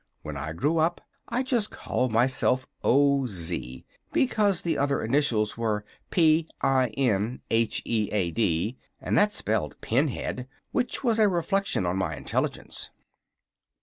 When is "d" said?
8.31-8.79